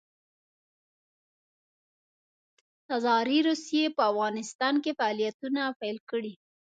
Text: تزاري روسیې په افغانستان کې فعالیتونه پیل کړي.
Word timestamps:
تزاري 2.87 3.39
روسیې 3.47 3.85
په 3.95 4.01
افغانستان 4.11 4.73
کې 4.83 4.91
فعالیتونه 4.99 5.61
پیل 5.79 5.97
کړي. 6.09 6.33